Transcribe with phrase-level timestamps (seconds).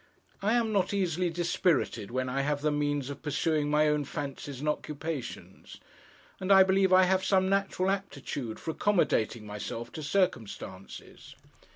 [0.41, 4.59] I am not easily dispirited when I have the means of pursuing my own fancies
[4.59, 5.77] and occupations;
[6.39, 11.35] and I believe I have some natural aptitude for accommodating myself to circumstances.